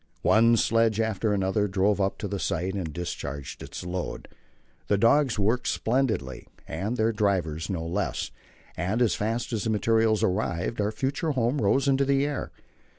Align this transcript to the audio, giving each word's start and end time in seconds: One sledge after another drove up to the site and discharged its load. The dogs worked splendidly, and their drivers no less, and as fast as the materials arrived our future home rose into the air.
One 0.23 0.57
sledge 0.57 0.99
after 0.99 1.31
another 1.31 1.67
drove 1.67 2.01
up 2.01 2.17
to 2.17 2.27
the 2.27 2.39
site 2.39 2.73
and 2.73 2.91
discharged 2.91 3.61
its 3.61 3.85
load. 3.85 4.27
The 4.87 4.97
dogs 4.97 5.37
worked 5.37 5.67
splendidly, 5.67 6.47
and 6.67 6.97
their 6.97 7.11
drivers 7.13 7.69
no 7.69 7.85
less, 7.85 8.31
and 8.75 8.99
as 8.99 9.13
fast 9.13 9.53
as 9.53 9.65
the 9.65 9.69
materials 9.69 10.23
arrived 10.23 10.81
our 10.81 10.91
future 10.91 11.33
home 11.33 11.61
rose 11.61 11.87
into 11.87 12.03
the 12.05 12.25
air. 12.25 12.51